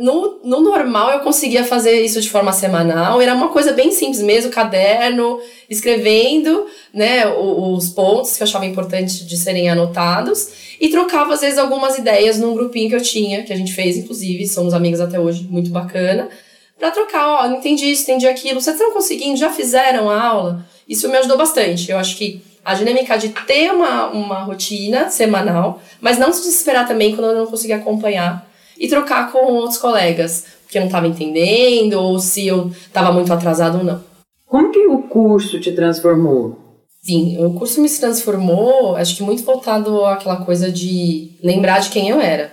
no, 0.00 0.40
no 0.42 0.60
normal 0.62 1.10
eu 1.10 1.20
conseguia 1.20 1.62
fazer 1.62 2.00
isso 2.00 2.22
de 2.22 2.30
forma 2.30 2.54
semanal, 2.54 3.20
era 3.20 3.34
uma 3.34 3.48
coisa 3.48 3.74
bem 3.74 3.92
simples 3.92 4.22
mesmo, 4.22 4.50
caderno, 4.50 5.38
escrevendo, 5.68 6.66
né, 6.92 7.28
os 7.28 7.90
pontos 7.90 8.34
que 8.34 8.42
eu 8.42 8.46
achava 8.46 8.64
importante 8.64 9.26
de 9.26 9.36
serem 9.36 9.68
anotados 9.68 10.48
e 10.80 10.88
trocava 10.88 11.34
às 11.34 11.42
vezes 11.42 11.58
algumas 11.58 11.98
ideias 11.98 12.38
num 12.38 12.54
grupinho 12.54 12.88
que 12.88 12.96
eu 12.96 13.02
tinha, 13.02 13.42
que 13.42 13.52
a 13.52 13.56
gente 13.56 13.74
fez 13.74 13.98
inclusive, 13.98 14.48
somos 14.48 14.72
amigos 14.72 15.02
até 15.02 15.20
hoje, 15.20 15.46
muito 15.50 15.70
bacana, 15.70 16.30
para 16.78 16.90
trocar, 16.90 17.28
ó, 17.28 17.48
não 17.48 17.58
entendi 17.58 17.90
isso, 17.90 18.04
entendi 18.04 18.26
aquilo, 18.26 18.58
vocês 18.58 18.74
estão 18.74 18.94
conseguindo, 18.94 19.36
já 19.36 19.50
fizeram 19.50 20.08
a 20.08 20.18
aula? 20.18 20.66
Isso 20.88 21.10
me 21.10 21.18
ajudou 21.18 21.36
bastante. 21.36 21.90
Eu 21.90 21.98
acho 21.98 22.16
que 22.16 22.42
a 22.64 22.72
dinâmica 22.72 23.18
de 23.18 23.28
ter 23.28 23.70
uma, 23.70 24.06
uma 24.06 24.40
rotina 24.44 25.10
semanal, 25.10 25.80
mas 26.00 26.18
não 26.18 26.32
se 26.32 26.40
desesperar 26.40 26.88
também 26.88 27.14
quando 27.14 27.32
eu 27.32 27.36
não 27.36 27.46
conseguir 27.46 27.74
acompanhar 27.74 28.49
e 28.80 28.88
trocar 28.88 29.30
com 29.30 29.52
outros 29.52 29.78
colegas, 29.78 30.46
porque 30.64 30.78
eu 30.78 30.80
não 30.80 30.88
estava 30.88 31.06
entendendo 31.06 31.92
ou 32.00 32.18
se 32.18 32.46
eu 32.46 32.70
estava 32.70 33.12
muito 33.12 33.30
atrasado 33.30 33.78
ou 33.78 33.84
não. 33.84 34.02
Como 34.46 34.72
que 34.72 34.86
o 34.86 35.02
curso 35.02 35.60
te 35.60 35.70
transformou? 35.72 36.58
Sim, 37.02 37.44
o 37.44 37.52
curso 37.52 37.80
me 37.80 37.90
transformou, 37.90 38.96
acho 38.96 39.16
que 39.16 39.22
muito 39.22 39.42
voltado 39.42 40.04
àquela 40.06 40.44
coisa 40.44 40.72
de 40.72 41.30
lembrar 41.42 41.80
de 41.80 41.90
quem 41.90 42.08
eu 42.08 42.20
era, 42.20 42.52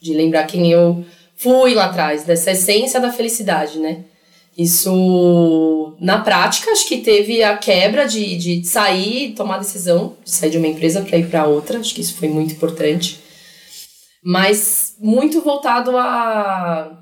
de 0.00 0.14
lembrar 0.14 0.44
quem 0.44 0.70
eu 0.70 1.04
fui 1.36 1.74
lá 1.74 1.86
atrás, 1.86 2.24
dessa 2.24 2.52
essência 2.52 3.00
da 3.00 3.12
felicidade, 3.12 3.78
né? 3.78 4.04
Isso, 4.56 5.92
na 6.00 6.18
prática, 6.18 6.70
acho 6.70 6.88
que 6.88 6.98
teve 6.98 7.42
a 7.42 7.56
quebra 7.58 8.06
de, 8.06 8.36
de 8.36 8.66
sair, 8.66 9.34
tomar 9.34 9.58
decisão, 9.58 10.14
de 10.24 10.30
sair 10.30 10.50
de 10.50 10.58
uma 10.58 10.66
empresa 10.66 11.02
para 11.02 11.18
ir 11.18 11.28
para 11.28 11.46
outra, 11.46 11.78
acho 11.78 11.94
que 11.94 12.00
isso 12.00 12.14
foi 12.14 12.28
muito 12.28 12.54
importante 12.54 13.25
mas 14.26 14.96
muito 14.98 15.40
voltado 15.40 15.96
a. 15.96 17.00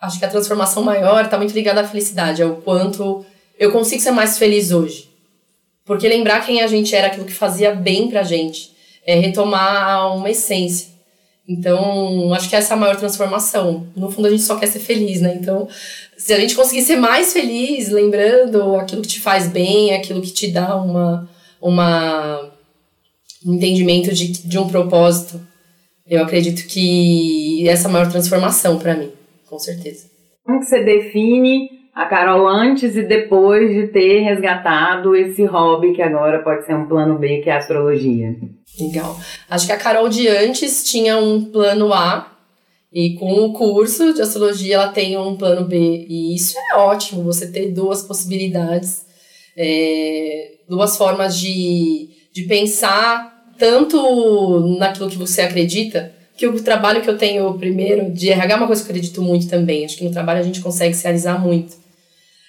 Acho 0.00 0.18
que 0.18 0.24
a 0.24 0.30
transformação 0.30 0.82
maior 0.82 1.26
está 1.26 1.36
muito 1.36 1.52
ligada 1.52 1.82
à 1.82 1.86
felicidade, 1.86 2.42
ao 2.42 2.56
quanto 2.56 3.22
eu 3.58 3.70
consigo 3.70 4.00
ser 4.00 4.12
mais 4.12 4.38
feliz 4.38 4.70
hoje. 4.70 5.10
Porque 5.84 6.08
lembrar 6.08 6.46
quem 6.46 6.62
a 6.62 6.66
gente 6.66 6.96
era, 6.96 7.08
aquilo 7.08 7.26
que 7.26 7.34
fazia 7.34 7.74
bem 7.74 8.08
pra 8.08 8.22
gente, 8.22 8.72
é 9.04 9.14
retomar 9.16 10.16
uma 10.16 10.30
essência. 10.30 10.88
Então, 11.46 12.32
acho 12.32 12.48
que 12.48 12.56
essa 12.56 12.72
é 12.72 12.76
a 12.76 12.80
maior 12.80 12.96
transformação. 12.96 13.86
No 13.94 14.10
fundo, 14.10 14.28
a 14.28 14.30
gente 14.30 14.42
só 14.42 14.56
quer 14.56 14.68
ser 14.68 14.78
feliz, 14.78 15.20
né? 15.20 15.36
Então, 15.38 15.68
se 16.16 16.32
a 16.32 16.40
gente 16.40 16.54
conseguir 16.54 16.80
ser 16.80 16.96
mais 16.96 17.34
feliz, 17.34 17.90
lembrando 17.90 18.74
aquilo 18.76 19.02
que 19.02 19.08
te 19.08 19.20
faz 19.20 19.48
bem, 19.48 19.94
aquilo 19.94 20.22
que 20.22 20.32
te 20.32 20.48
dá 20.50 20.76
uma, 20.76 21.28
uma 21.60 22.50
um 23.44 23.52
entendimento 23.52 24.14
de, 24.14 24.28
de 24.28 24.58
um 24.58 24.66
propósito, 24.66 25.49
eu 26.10 26.24
acredito 26.24 26.66
que 26.66 27.68
essa 27.68 27.86
é 27.86 27.88
a 27.88 27.92
maior 27.92 28.10
transformação 28.10 28.78
para 28.78 28.96
mim, 28.96 29.12
com 29.48 29.58
certeza. 29.58 30.10
Como 30.44 30.58
que 30.58 30.66
você 30.66 30.82
define 30.82 31.70
a 31.94 32.06
Carol 32.06 32.48
antes 32.48 32.96
e 32.96 33.02
depois 33.02 33.70
de 33.70 33.86
ter 33.88 34.20
resgatado 34.20 35.14
esse 35.14 35.44
hobby 35.44 35.92
que 35.92 36.02
agora 36.02 36.42
pode 36.42 36.66
ser 36.66 36.74
um 36.74 36.88
plano 36.88 37.16
B, 37.16 37.38
que 37.38 37.48
é 37.48 37.52
a 37.52 37.58
astrologia? 37.58 38.36
Legal. 38.80 39.16
Acho 39.48 39.66
que 39.66 39.72
a 39.72 39.78
Carol 39.78 40.08
de 40.08 40.26
antes 40.26 40.82
tinha 40.82 41.16
um 41.16 41.44
plano 41.44 41.92
A 41.92 42.36
e 42.92 43.14
com 43.14 43.32
o 43.44 43.52
curso 43.52 44.12
de 44.12 44.20
astrologia 44.20 44.74
ela 44.74 44.88
tem 44.88 45.16
um 45.16 45.36
plano 45.36 45.66
B. 45.68 46.06
E 46.08 46.34
isso 46.34 46.56
é 46.72 46.76
ótimo, 46.76 47.22
você 47.22 47.46
ter 47.46 47.70
duas 47.70 48.02
possibilidades, 48.02 49.06
é, 49.56 50.54
duas 50.68 50.96
formas 50.96 51.38
de, 51.38 52.08
de 52.32 52.42
pensar 52.44 53.29
tanto 53.60 54.76
naquilo 54.78 55.10
que 55.10 55.18
você 55.18 55.42
acredita, 55.42 56.10
que 56.34 56.46
o 56.46 56.62
trabalho 56.62 57.02
que 57.02 57.10
eu 57.10 57.18
tenho 57.18 57.52
primeiro 57.58 58.10
de 58.10 58.30
RH 58.30 58.54
é 58.54 58.56
uma 58.56 58.66
coisa 58.66 58.82
que 58.82 58.88
eu 58.88 58.96
acredito 58.96 59.20
muito 59.20 59.46
também. 59.46 59.84
Acho 59.84 59.98
que 59.98 60.04
no 60.04 60.10
trabalho 60.10 60.40
a 60.40 60.42
gente 60.42 60.62
consegue 60.62 60.94
se 60.94 61.04
realizar 61.04 61.38
muito. 61.38 61.76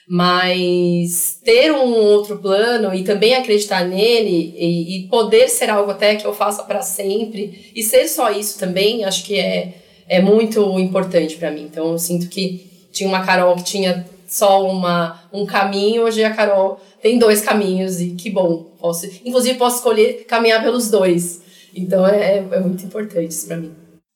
Mas 0.08 1.38
ter 1.44 1.72
um 1.74 1.94
outro 1.94 2.38
plano 2.38 2.96
e 2.96 3.04
também 3.04 3.36
acreditar 3.36 3.86
nele 3.86 4.56
e, 4.58 4.98
e 4.98 5.08
poder 5.10 5.50
ser 5.50 5.70
algo 5.70 5.92
até 5.92 6.16
que 6.16 6.26
eu 6.26 6.34
faça 6.34 6.64
para 6.64 6.82
sempre 6.82 7.72
e 7.76 7.84
ser 7.84 8.08
só 8.08 8.32
isso 8.32 8.58
também, 8.58 9.04
acho 9.04 9.26
que 9.26 9.38
é, 9.38 9.74
é 10.08 10.22
muito 10.22 10.80
importante 10.80 11.36
para 11.36 11.52
mim. 11.52 11.64
Então 11.64 11.92
eu 11.92 12.00
sinto 12.00 12.30
que 12.30 12.88
tinha 12.94 13.10
uma 13.10 13.26
Carol 13.26 13.56
que 13.56 13.64
tinha 13.64 14.06
só 14.28 14.66
uma, 14.66 15.22
um 15.34 15.46
caminho, 15.46 16.04
hoje 16.04 16.24
a 16.24 16.34
Carol 16.34 16.80
tem 17.02 17.20
dois 17.20 17.42
caminhos 17.42 18.00
e 18.00 18.12
que 18.12 18.30
bom. 18.30 18.71
Posso, 18.82 19.06
inclusive, 19.24 19.60
posso 19.60 19.78
escolher 19.78 20.26
caminhar 20.26 20.64
pelos 20.64 20.90
dois. 20.90 21.42
Então, 21.74 22.06
é, 22.06 22.38
é, 22.38 22.48
é 22.52 22.60
muito 22.60 22.84
importante 22.84 23.30
isso 23.30 23.48
para 23.48 23.58
mim. 23.58 23.72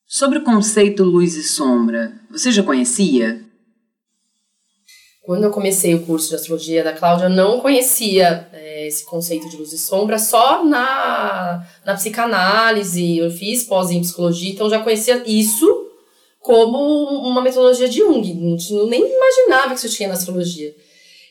Sobre 0.07 0.39
o 0.39 0.43
conceito 0.43 1.03
luz 1.03 1.35
e 1.35 1.43
sombra, 1.43 2.13
você 2.31 2.51
já 2.51 2.63
conhecia? 2.63 3.41
Quando 5.23 5.43
eu 5.43 5.51
comecei 5.51 5.95
o 5.95 6.05
curso 6.05 6.29
de 6.29 6.35
astrologia 6.35 6.83
da 6.83 6.93
Cláudia, 6.93 7.25
eu 7.25 7.29
não 7.29 7.59
conhecia 7.59 8.47
é, 8.53 8.87
esse 8.87 9.03
conceito 9.05 9.49
de 9.49 9.57
luz 9.57 9.73
e 9.73 9.77
sombra, 9.77 10.19
só 10.19 10.63
na, 10.63 11.65
na 11.83 11.95
psicanálise, 11.95 13.17
eu 13.17 13.31
fiz 13.31 13.63
pós 13.63 13.89
em 13.89 14.01
psicologia, 14.01 14.51
então 14.51 14.69
já 14.69 14.79
conhecia 14.83 15.23
isso 15.25 15.65
como 16.39 16.77
uma 17.27 17.41
metodologia 17.41 17.89
de 17.89 17.97
Jung, 17.97 18.33
não, 18.35 18.87
nem 18.87 19.01
imaginava 19.01 19.73
que 19.73 19.79
isso 19.79 19.89
tinha 19.89 20.09
na 20.09 20.13
astrologia. 20.13 20.75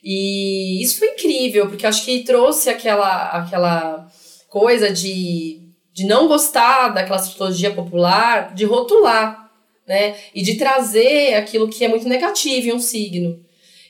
E 0.04 0.82
isso 0.82 0.98
foi 0.98 1.08
incrível, 1.08 1.66
porque 1.66 1.86
acho 1.86 2.04
que 2.04 2.24
trouxe 2.24 2.68
aquela, 2.68 3.30
aquela 3.30 4.06
coisa 4.50 4.92
de, 4.92 5.62
de 5.94 6.04
não 6.04 6.28
gostar 6.28 6.90
daquela 6.90 7.16
astrologia 7.16 7.70
popular, 7.72 8.54
de 8.54 8.66
rotular, 8.66 9.50
né? 9.88 10.14
E 10.34 10.42
de 10.42 10.56
trazer 10.56 11.34
aquilo 11.34 11.68
que 11.68 11.86
é 11.86 11.88
muito 11.88 12.06
negativo 12.06 12.68
em 12.68 12.74
um 12.74 12.78
signo. 12.78 13.40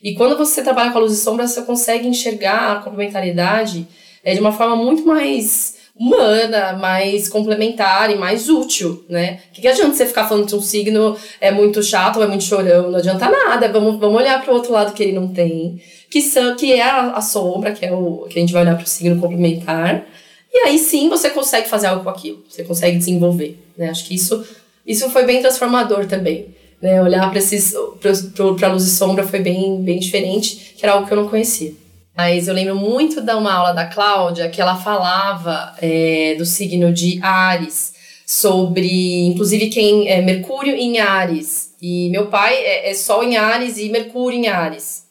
E 0.01 0.15
quando 0.15 0.39
você 0.39 0.63
trabalha 0.63 0.93
com 0.93 0.99
a 0.99 1.01
luz 1.01 1.15
e 1.15 1.17
sombra, 1.17 1.49
você 1.49 1.63
consegue 1.63 2.07
enxergar 2.07 2.73
a 2.73 2.81
complementaridade 2.83 3.87
é, 4.23 4.35
de 4.35 4.41
uma 4.41 4.53
forma 4.53 4.77
muito 4.77 5.05
mais 5.05 5.74
humana, 5.97 6.73
mais 6.73 7.29
complementar 7.29 8.11
e 8.11 8.17
mais 8.17 8.49
útil, 8.49 9.05
né? 9.09 9.41
O 9.49 9.55
que, 9.55 9.61
que 9.61 9.69
adianta 9.69 9.95
você 9.95 10.07
ficar 10.07 10.27
falando 10.27 10.47
que 10.47 10.55
um 10.55 10.61
signo 10.61 11.17
é 11.41 11.53
muito 11.53 11.83
chato 11.83 12.21
é 12.23 12.27
muito 12.27 12.43
chorão? 12.43 12.91
Não 12.91 12.99
adianta 12.99 13.31
nada. 13.31 13.69
Vamos, 13.69 14.01
vamos 14.01 14.21
olhar 14.21 14.43
para 14.43 14.53
o 14.53 14.57
outro 14.57 14.73
lado 14.73 14.93
que 14.93 15.03
ele 15.03 15.13
não 15.13 15.29
tem, 15.29 15.81
que, 16.11 16.21
são, 16.21 16.57
que 16.57 16.73
é 16.73 16.83
a, 16.83 17.13
a 17.13 17.21
sombra, 17.21 17.73
que 17.73 17.87
é 17.87 17.93
o 17.93 18.27
que 18.29 18.39
a 18.39 18.41
gente 18.41 18.53
vai 18.53 18.63
olhar 18.63 18.75
para 18.75 18.85
o 18.85 18.89
signo 18.89 19.21
complementar. 19.21 20.05
E 20.53 20.67
aí 20.67 20.79
sim 20.79 21.09
você 21.09 21.31
consegue 21.31 21.69
fazer 21.69 21.87
algo 21.87 22.03
com 22.03 22.11
aquilo, 22.11 22.45
você 22.49 22.65
consegue 22.65 22.99
desenvolver, 22.99 23.59
né? 23.77 23.91
Acho 23.91 24.05
que 24.05 24.15
isso, 24.15 24.45
isso 24.85 25.09
foi 25.11 25.25
bem 25.25 25.41
transformador 25.41 26.07
também. 26.07 26.55
Né? 26.83 27.01
Olhar 27.01 27.31
para 27.31 27.41
a 27.41 28.73
luz 28.73 28.85
e 28.85 28.91
sombra 28.91 29.27
foi 29.27 29.39
bem, 29.39 29.81
bem 29.83 29.99
diferente, 29.99 30.75
que 30.77 30.85
era 30.85 30.95
algo 30.95 31.07
que 31.07 31.13
eu 31.13 31.17
não 31.17 31.29
conhecia. 31.29 31.73
Mas 32.17 32.47
eu 32.47 32.55
lembro 32.55 32.77
muito 32.77 33.21
de 33.21 33.33
uma 33.33 33.53
aula 33.53 33.73
da 33.73 33.87
Cláudia 33.87 34.49
que 34.49 34.61
ela 34.61 34.77
falava 34.77 35.75
é, 35.83 36.35
do 36.39 36.47
signo 36.47 36.93
de 36.93 37.19
Ares, 37.23 37.93
sobre, 38.27 39.27
inclusive, 39.27 39.69
quem 39.69 40.09
é 40.09 40.23
Mercúrio 40.23 40.75
em 40.75 40.99
Ares. 40.99 41.75
E 41.83 42.09
meu 42.11 42.27
pai 42.27 42.55
é, 42.55 42.91
é 42.91 42.95
Sol 42.95 43.23
em 43.23 43.37
Ares 43.37 43.77
e 43.77 43.89
Mercúrio 43.89 44.39
em 44.39 44.49
Ares. 44.49 45.05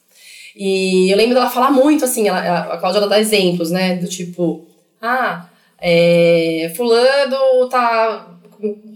E 0.55 1.11
eu 1.11 1.17
lembro 1.17 1.33
dela 1.33 1.49
falar 1.49 1.71
muito 1.71 2.05
assim, 2.05 2.27
ela, 2.27 2.73
a 2.73 2.77
Cláudia 2.77 2.99
ela 2.99 3.09
dá 3.09 3.19
exemplos, 3.19 3.69
né? 3.71 3.95
Do 3.95 4.07
tipo, 4.07 4.65
ah, 5.01 5.47
é, 5.79 6.71
fulano 6.75 7.67
tá. 7.69 8.29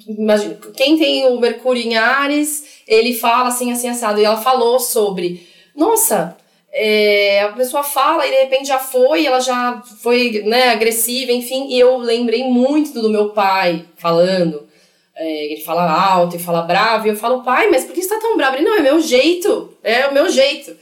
Imagina, 0.08 0.58
quem 0.76 0.98
tem 0.98 1.28
o 1.28 1.40
Mercúrio 1.40 1.84
em 1.84 1.98
Ares, 1.98 2.82
ele 2.88 3.14
fala 3.14 3.50
assim, 3.50 3.72
assim, 3.72 3.90
assado. 3.90 4.20
E 4.20 4.24
ela 4.24 4.38
falou 4.38 4.80
sobre, 4.80 5.46
nossa, 5.76 6.38
é, 6.80 7.42
a 7.42 7.54
pessoa 7.54 7.82
fala 7.82 8.26
e 8.28 8.30
de 8.30 8.38
repente 8.38 8.68
já 8.68 8.78
foi, 8.78 9.26
ela 9.26 9.40
já 9.40 9.82
foi 10.04 10.44
né, 10.46 10.70
agressiva, 10.70 11.32
enfim, 11.32 11.68
e 11.70 11.80
eu 11.80 11.98
lembrei 11.98 12.44
muito 12.44 13.02
do 13.02 13.10
meu 13.10 13.30
pai 13.30 13.84
falando. 13.96 14.68
É, 15.16 15.46
ele 15.46 15.62
fala 15.62 15.92
alto 15.92 16.36
e 16.36 16.40
fala 16.40 16.62
bravo, 16.62 17.08
e 17.08 17.10
eu 17.10 17.16
falo, 17.16 17.42
pai, 17.42 17.72
mas 17.72 17.84
por 17.84 17.94
que 17.96 18.04
você 18.04 18.10
tá 18.10 18.20
tão 18.20 18.38
bravo? 18.38 18.58
Ele, 18.58 18.66
não, 18.66 18.76
é 18.78 18.82
meu 18.82 19.00
jeito, 19.00 19.76
é 19.84 20.08
o 20.08 20.14
meu 20.14 20.30
jeito. 20.30 20.78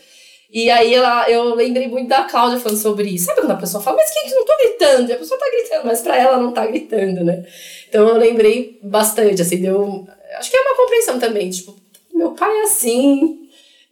E 0.52 0.70
aí 0.70 0.94
ela, 0.94 1.30
eu 1.30 1.56
lembrei 1.56 1.88
muito 1.88 2.10
da 2.10 2.24
Cláudia 2.24 2.60
falando 2.60 2.78
sobre 2.78 3.10
isso. 3.10 3.25
Sabe 3.25 3.40
quando 3.40 3.52
a 3.52 3.56
pessoa 3.56 3.82
fala, 3.82 3.96
mas 3.96 4.12
que 4.12 4.36
não 4.36 4.46
tô 4.46 4.54
gritando? 4.58 5.10
E 5.10 5.14
a 5.14 5.18
pessoa 5.18 5.40
tá 5.40 5.46
gritando, 5.50 5.86
mas 5.86 6.02
pra 6.02 6.18
ela 6.18 6.38
não 6.38 6.52
tá 6.52 6.66
gritando, 6.66 7.24
né? 7.24 7.46
Então 7.88 8.06
eu 8.10 8.18
lembrei 8.18 8.78
bastante, 8.84 9.42
assim, 9.42 9.62
deu. 9.62 10.06
Acho 10.38 10.52
que 10.52 10.58
é 10.58 10.62
uma 10.62 10.75
compreensão 10.75 11.18
também, 11.18 11.50
tipo, 11.50 11.74
meu 12.14 12.32
pai 12.32 12.54
é 12.60 12.64
assim, 12.64 13.45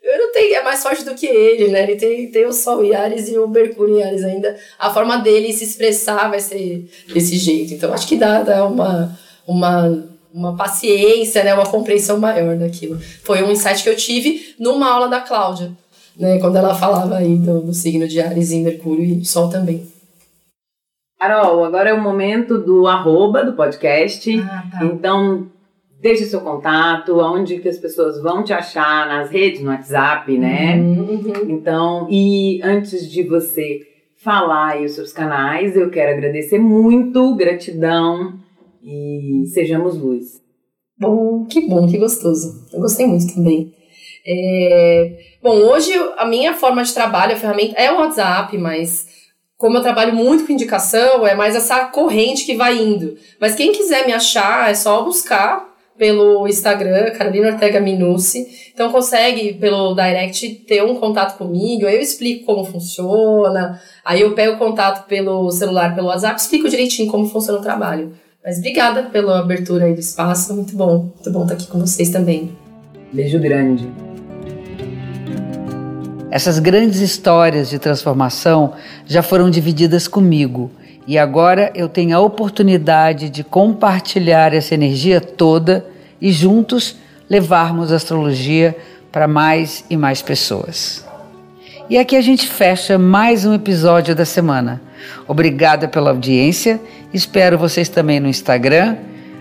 eu 0.04 0.18
não 0.18 0.34
tenho, 0.34 0.56
é 0.56 0.64
mais 0.64 0.84
forte 0.84 1.06
do 1.06 1.16
que 1.16 1.26
ele, 1.26 1.70
né? 1.70 1.84
Ele 1.84 1.96
tem, 1.96 2.30
tem 2.30 2.46
o 2.46 2.52
Sol 2.52 2.84
em 2.84 2.94
Ares 2.94 3.30
e 3.30 3.38
o 3.38 3.48
Mercúrio 3.48 4.00
em 4.00 4.04
Ares 4.04 4.24
ainda. 4.24 4.56
A 4.78 4.90
forma 4.94 5.18
dele 5.18 5.54
se 5.54 5.64
expressar 5.64 6.30
vai 6.30 6.42
ser 6.42 6.90
desse 7.14 7.38
jeito. 7.38 7.74
Então, 7.74 7.94
acho 7.94 8.06
que 8.06 8.18
dá, 8.18 8.44
dá 8.44 8.66
uma, 8.66 9.18
uma, 9.48 10.06
uma 10.34 10.58
paciência, 10.58 11.42
né? 11.42 11.54
Uma 11.54 11.66
compreensão 11.66 12.20
maior 12.20 12.58
daquilo. 12.58 13.00
Foi 13.24 13.42
um 13.42 13.52
insight 13.52 13.82
que 13.82 13.90
eu 13.90 13.96
tive 13.96 14.54
numa 14.60 14.92
aula 14.92 15.08
da 15.08 15.22
Cláudia, 15.22 15.72
né? 16.18 16.38
Quando 16.38 16.58
ela 16.58 16.76
falava 16.76 17.16
aí 17.16 17.38
do, 17.38 17.62
do 17.62 17.74
signo 17.74 18.06
de 18.06 18.20
Ares 18.20 18.52
e 18.52 18.60
Mercúrio 18.60 19.06
e 19.06 19.24
Sol 19.24 19.50
também. 19.50 19.88
Carol, 21.18 21.64
agora 21.64 21.92
é 21.92 21.94
o 21.94 22.02
momento 22.02 22.58
do 22.58 22.86
arroba 22.86 23.46
do 23.46 23.54
podcast. 23.54 24.38
Ah, 24.42 24.66
tá. 24.70 24.84
Então, 24.84 25.48
Deixe 26.04 26.26
seu 26.26 26.42
contato, 26.42 27.18
onde 27.18 27.60
que 27.60 27.70
as 27.70 27.78
pessoas 27.78 28.22
vão 28.22 28.44
te 28.44 28.52
achar 28.52 29.08
nas 29.08 29.32
redes, 29.32 29.62
no 29.62 29.70
WhatsApp, 29.70 30.38
né? 30.38 30.76
Uhum. 30.76 31.22
Então, 31.48 32.08
e 32.10 32.60
antes 32.62 33.10
de 33.10 33.24
você 33.24 33.80
falar 34.18 34.72
aí 34.72 34.84
os 34.84 34.96
seus 34.96 35.14
canais, 35.14 35.78
eu 35.78 35.90
quero 35.90 36.12
agradecer 36.12 36.60
muito, 36.60 37.34
gratidão 37.38 38.34
e 38.84 39.46
sejamos 39.54 39.98
luz. 39.98 40.42
Bom, 41.00 41.46
que 41.46 41.62
bom, 41.70 41.88
que 41.88 41.98
gostoso. 41.98 42.68
Eu 42.74 42.82
gostei 42.82 43.08
muito 43.08 43.34
também. 43.34 43.74
É... 44.28 45.38
Bom, 45.42 45.56
hoje 45.56 45.94
a 46.18 46.26
minha 46.26 46.54
forma 46.54 46.84
de 46.84 46.94
trabalho, 46.94 47.32
a 47.32 47.38
ferramenta 47.38 47.80
é 47.80 47.90
o 47.90 48.00
WhatsApp, 48.00 48.58
mas 48.58 49.08
como 49.56 49.78
eu 49.78 49.82
trabalho 49.82 50.14
muito 50.14 50.46
com 50.46 50.52
indicação, 50.52 51.26
é 51.26 51.34
mais 51.34 51.56
essa 51.56 51.86
corrente 51.86 52.46
que 52.46 52.58
vai 52.58 52.78
indo. 52.78 53.16
Mas 53.40 53.56
quem 53.56 53.72
quiser 53.72 54.06
me 54.06 54.12
achar, 54.12 54.70
é 54.70 54.76
só 54.76 55.02
buscar 55.02 55.72
pelo 55.98 56.48
Instagram, 56.48 57.12
Carolina 57.12 57.50
Ortega 57.50 57.80
Minucci. 57.80 58.72
Então 58.74 58.92
consegue 58.92 59.54
pelo 59.54 59.94
direct 59.94 60.50
ter 60.68 60.84
um 60.84 60.96
contato 60.96 61.38
comigo, 61.38 61.86
aí 61.86 61.96
eu 61.96 62.02
explico 62.02 62.46
como 62.46 62.66
funciona, 62.66 63.80
aí 64.04 64.22
eu 64.22 64.34
pego 64.34 64.58
contato 64.58 65.08
pelo 65.08 65.50
celular, 65.52 65.94
pelo 65.96 66.08
WhatsApp, 66.08 66.40
explico 66.40 66.70
direitinho 66.70 67.12
como 67.12 67.28
funciona 67.28 67.60
o 67.60 67.62
trabalho. 67.62 68.14
Mas 68.44 68.58
obrigada 68.58 69.04
pela 69.04 69.40
abertura 69.40 69.86
aí 69.86 69.94
do 69.94 70.00
espaço, 70.00 70.54
muito 70.54 70.76
bom, 70.76 71.12
muito 71.14 71.32
bom 71.32 71.44
estar 71.44 71.54
aqui 71.54 71.68
com 71.68 71.80
vocês 71.80 72.10
também. 72.10 72.52
Beijo 73.12 73.40
grande. 73.40 73.88
Essas 76.30 76.58
grandes 76.58 77.00
histórias 77.00 77.70
de 77.70 77.78
transformação 77.78 78.74
já 79.06 79.22
foram 79.22 79.52
divididas 79.52 80.08
comigo 80.08 80.72
e 81.08 81.18
agora 81.18 81.72
eu 81.76 81.90
tenho 81.90 82.16
a 82.16 82.20
oportunidade 82.20 83.30
de 83.30 83.44
compartilhar 83.44 84.54
essa 84.54 84.74
energia 84.74 85.20
toda 85.20 85.86
e 86.22 86.32
juntos 86.32 86.96
levarmos 87.30 87.92
a 87.92 87.96
astrologia 87.96 88.76
para 89.12 89.28
mais 89.28 89.84
e 89.90 89.98
mais 89.98 90.22
pessoas. 90.22 91.06
E 91.90 91.98
aqui 91.98 92.16
a 92.16 92.22
gente 92.22 92.48
fecha 92.48 92.98
mais 92.98 93.46
um 93.46 93.54
episódio 93.54 94.16
da 94.16 94.24
semana. 94.24 94.82
Obrigada 95.28 95.88
pela 95.88 96.12
audiência. 96.12 96.80
Espero 97.14 97.58
vocês 97.58 97.90
também 97.90 98.20
no 98.20 98.28
Instagram, 98.28 98.96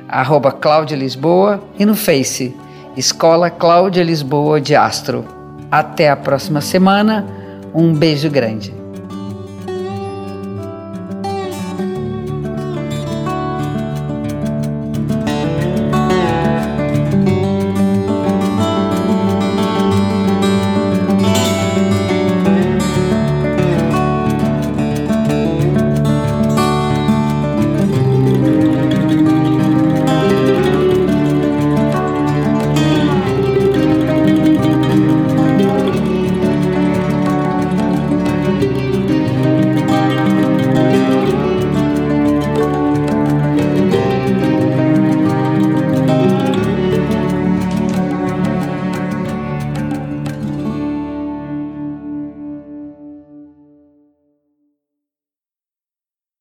arroba 0.08 0.50
Cláudia 0.50 0.96
Lisboa, 0.96 1.62
e 1.78 1.86
no 1.86 1.94
Face, 1.94 2.54
Escola 2.96 3.48
Cláudia 3.48 4.02
Lisboa 4.02 4.60
de 4.60 4.74
Astro. 4.74 5.24
Até 5.70 6.10
a 6.10 6.16
próxima 6.16 6.60
semana. 6.60 7.24
Um 7.72 7.94
beijo 7.94 8.28
grande. 8.28 8.81